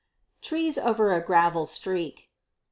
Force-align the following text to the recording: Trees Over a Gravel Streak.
Trees 0.41 0.79
Over 0.79 1.13
a 1.13 1.23
Gravel 1.23 1.67
Streak. 1.67 2.31